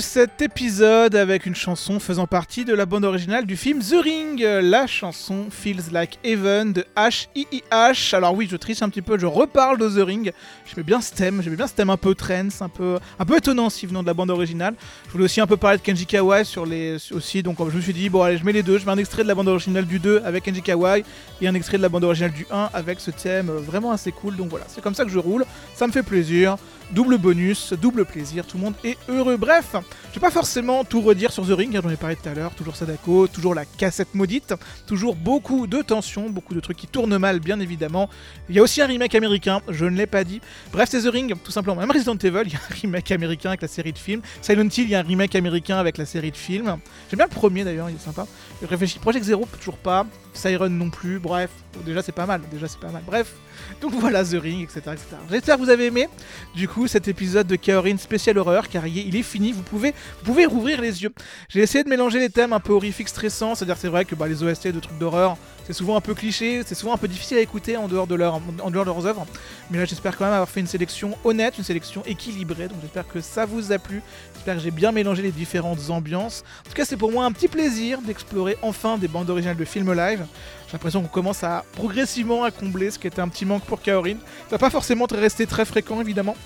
[0.00, 4.40] Cet épisode avec une chanson faisant partie de la bande originale du film The Ring,
[4.40, 8.14] la chanson Feels Like Heaven de H.I.I.H.
[8.14, 10.32] Alors oui, je triche un petit peu, je reparle de The Ring.
[10.66, 13.36] J'aimais bien ce thème, j'aimais bien ce thème un peu trance, un peu, un peu
[13.36, 14.74] étonnant si venant de la bande originale.
[15.06, 17.80] Je voulais aussi un peu parler de Kenji Kawai sur les aussi, donc je me
[17.80, 19.48] suis dit bon allez, je mets les deux, je mets un extrait de la bande
[19.48, 21.04] originale du 2 avec Kenji Kawai
[21.40, 24.36] et un extrait de la bande originale du 1 avec ce thème vraiment assez cool.
[24.36, 25.44] Donc voilà, c'est comme ça que je roule,
[25.74, 26.56] ça me fait plaisir
[26.92, 29.36] double bonus, double plaisir, tout le monde est heureux.
[29.36, 29.76] Bref,
[30.10, 32.34] je vais pas forcément tout redire sur The Ring, hein, j'en ai parlé tout à
[32.34, 34.54] l'heure, toujours Sadako, toujours la cassette maudite,
[34.86, 38.10] toujours beaucoup de tensions, beaucoup de trucs qui tournent mal, bien évidemment.
[38.48, 40.40] Il y a aussi un remake américain, je ne l'ai pas dit.
[40.72, 41.80] Bref, c'est The Ring, tout simplement.
[41.80, 44.22] Même Resident Evil, il y a un remake américain avec la série de films.
[44.42, 46.76] Silent Hill, il y a un remake américain avec la série de films.
[47.08, 48.26] J'aime bien le premier d'ailleurs, il est sympa.
[48.62, 50.06] Je réfléchis, Project Zero, toujours pas.
[50.32, 51.50] Siren non plus, bref,
[51.84, 53.02] déjà c'est pas mal, déjà c'est pas mal.
[53.04, 53.34] Bref,
[53.80, 54.80] donc voilà The Ring, etc.
[54.92, 55.16] etc.
[55.30, 56.08] J'espère que vous avez aimé,
[56.54, 59.52] du coup, cet épisode de Kaorin spécial horreur, car il est fini.
[59.52, 61.12] Vous pouvez, vous pouvez rouvrir les yeux.
[61.48, 63.54] J'ai essayé de mélanger les thèmes un peu horrifiques, stressants.
[63.54, 65.36] C'est-à-dire, c'est vrai que bah, les OST de trucs d'horreur,
[65.66, 68.14] c'est souvent un peu cliché, c'est souvent un peu difficile à écouter en dehors de,
[68.14, 69.26] leur, en dehors de leurs œuvres.
[69.70, 72.68] Mais là, j'espère quand même avoir fait une sélection honnête, une sélection équilibrée.
[72.68, 74.02] Donc, j'espère que ça vous a plu.
[74.34, 76.44] J'espère que j'ai bien mélangé les différentes ambiances.
[76.66, 79.64] En tout cas, c'est pour moi un petit plaisir d'explorer enfin des bandes originales de
[79.64, 80.26] films live.
[80.66, 83.82] J'ai l'impression qu'on commence à progressivement à combler ce qui était un petit manque pour
[83.82, 84.16] Kaorin.
[84.48, 86.36] Ça va pas forcément rester très fréquent, évidemment.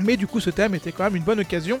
[0.00, 1.80] Mais du coup, ce thème était quand même une bonne occasion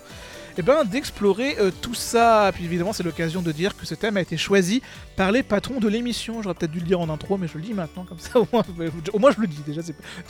[0.56, 2.50] eh ben, d'explorer euh, tout ça.
[2.54, 4.82] Puis évidemment, c'est l'occasion de dire que ce thème a été choisi
[5.16, 6.42] par les patrons de l'émission.
[6.42, 8.46] J'aurais peut-être dû le dire en intro, mais je le dis maintenant, comme ça, au
[8.52, 8.62] moins,
[9.12, 9.80] au moins je le dis déjà.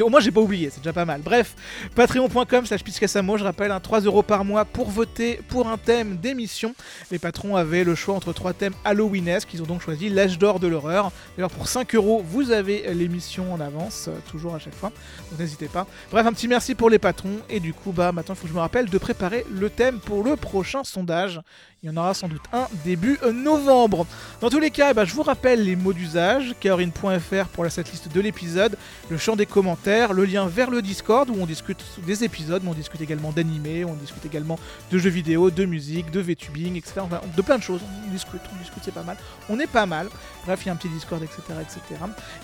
[0.00, 1.20] Au moins, j'ai pas oublié, c'est déjà pas mal.
[1.22, 1.54] Bref,
[1.94, 6.74] patreon.com slash je rappelle, un 3 euros par mois pour voter pour un thème d'émission.
[7.10, 10.60] Les patrons avaient le choix entre trois thèmes Halloweenesques, ils ont donc choisi l'âge d'or
[10.60, 11.12] de l'horreur.
[11.36, 14.92] D'ailleurs, pour 5 euros, vous avez l'émission en avance, euh, toujours à chaque fois,
[15.30, 15.86] donc n'hésitez pas.
[16.10, 18.48] Bref, un petit merci pour les patrons, et du coup, bah maintenant, il faut que
[18.48, 21.40] je me rappelle de préparer le thème pour le prochain sondage.
[21.82, 24.04] Il y en aura sans doute un début novembre.
[24.40, 28.12] Dans tous les cas, bah, je vous rappelle les mots d'usage, kaorin.fr pour la setlist
[28.12, 28.76] de l'épisode,
[29.08, 32.70] le champ des commentaires, le lien vers le Discord où on discute des épisodes, mais
[32.70, 34.58] on discute également d'animés, on discute également
[34.90, 37.02] de jeux vidéo, de musique, de VTubing, etc.
[37.36, 37.80] de plein de choses.
[38.06, 39.16] On discute, on discute, c'est pas mal.
[39.48, 40.08] On est pas mal.
[40.46, 41.42] Bref, il y a un petit Discord, etc.
[41.60, 41.80] etc.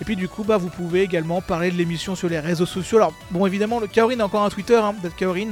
[0.01, 2.99] Et puis du coup, bah, vous pouvez également parler de l'émission sur les réseaux sociaux.
[2.99, 5.51] Alors, bon, évidemment, le Kaorin a encore un Twitter, hein, Kaorin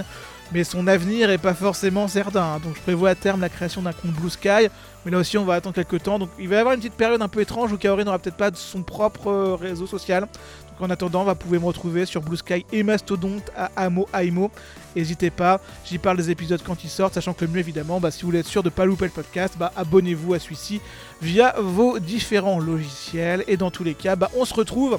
[0.53, 2.59] mais son avenir est pas forcément certain.
[2.59, 4.69] Donc je prévois à terme la création d'un compte Blue Sky,
[5.05, 6.19] mais là aussi on va attendre quelques temps.
[6.19, 8.37] Donc il va y avoir une petite période un peu étrange où Kaori n'aura peut-être
[8.37, 10.23] pas son propre euh, réseau social.
[10.23, 14.51] Donc en attendant, vous pouvez me retrouver sur Blue Sky et Mastodonte à Amo Aimo.
[14.95, 18.11] N'hésitez pas, j'y parle des épisodes quand ils sortent, sachant que le mieux évidemment, bah,
[18.11, 20.81] si vous voulez être sûr de pas louper le podcast, bah, abonnez-vous à celui-ci
[21.23, 23.43] via vos différents logiciels.
[23.49, 24.99] Et dans tous les cas, bah, on se retrouve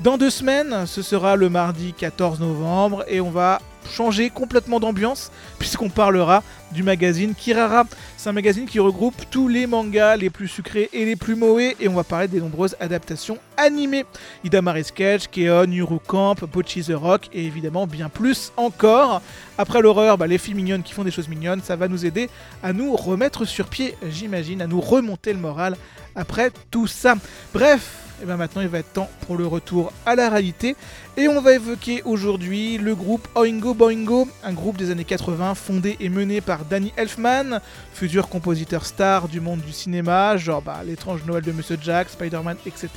[0.00, 3.60] dans deux semaines, ce sera le mardi 14 novembre, et on va
[3.90, 6.42] changer complètement d'ambiance puisqu'on parlera
[6.74, 7.84] du magazine Kirara.
[8.16, 11.76] C'est un magazine qui regroupe tous les mangas les plus sucrés et les plus mauvais
[11.80, 14.04] et on va parler des nombreuses adaptations animées.
[14.42, 19.22] Idamare Sketch, Keon, Yuru Camp, Pochi the Rock et évidemment bien plus encore.
[19.56, 22.28] Après l'horreur, bah, les filles mignonnes qui font des choses mignonnes, ça va nous aider
[22.62, 25.76] à nous remettre sur pied, j'imagine, à nous remonter le moral
[26.16, 27.14] après tout ça.
[27.52, 30.76] Bref, et bien maintenant il va être temps pour le retour à la réalité.
[31.16, 35.96] Et on va évoquer aujourd'hui le groupe Oingo Boingo, un groupe des années 80 fondé
[36.00, 37.60] et mené par Danny Elfman,
[37.92, 42.56] futur compositeur star du monde du cinéma, genre bah, l'étrange Noël de Monsieur Jack, Spider-Man,
[42.66, 42.88] etc.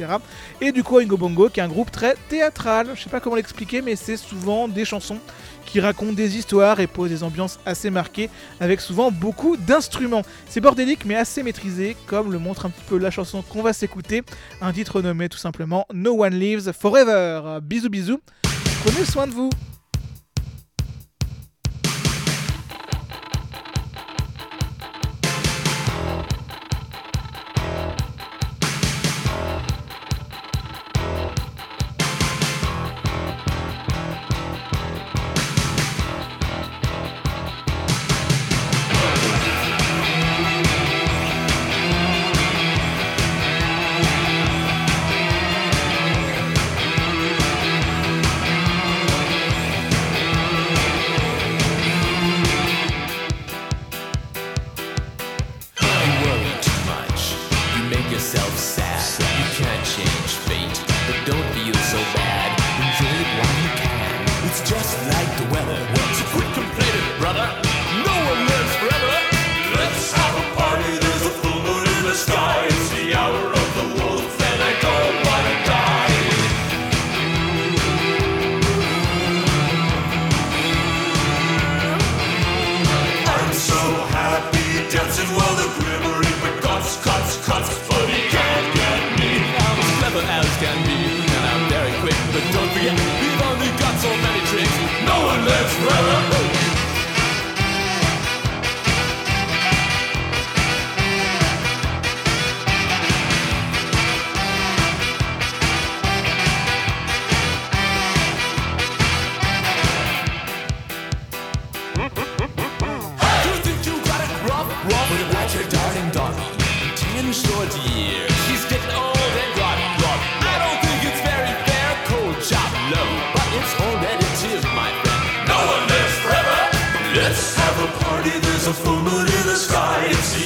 [0.61, 3.35] Et du coup Oingo Boingo qui est un groupe très théâtral, je sais pas comment
[3.35, 5.19] l'expliquer mais c'est souvent des chansons
[5.68, 8.30] qui raconte des histoires et pose des ambiances assez marquées,
[8.60, 10.23] avec souvent beaucoup d'instruments.
[10.49, 13.73] C'est bordélique mais assez maîtrisé, comme le montre un petit peu la chanson qu'on va
[13.73, 14.23] s'écouter,
[14.61, 17.60] un titre nommé tout simplement No One Lives Forever.
[17.61, 18.22] Bisous bisous,
[18.84, 19.49] prenez soin de vous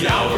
[0.01, 0.30] Now.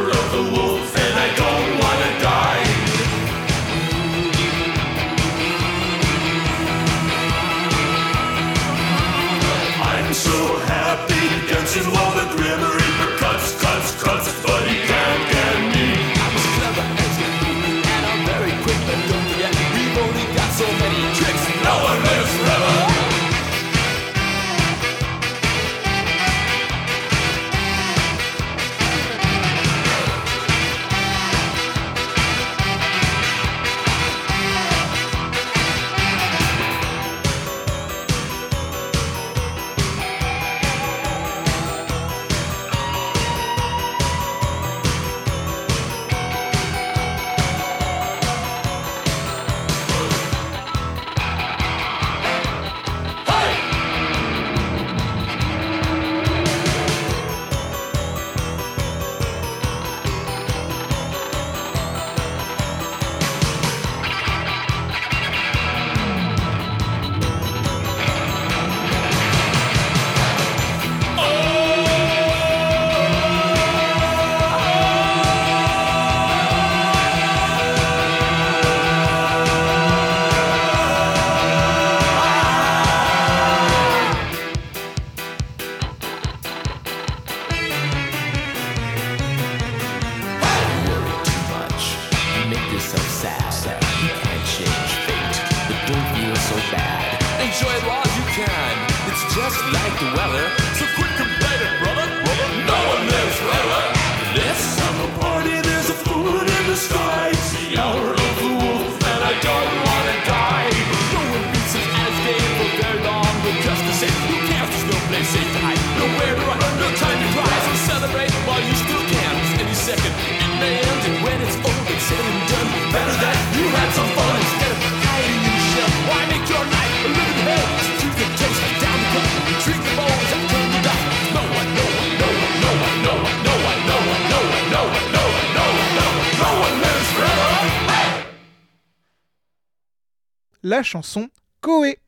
[140.73, 141.29] la chanson
[141.61, 141.99] Koé.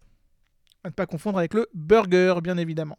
[0.83, 2.97] À ne pas confondre avec le burger, bien évidemment.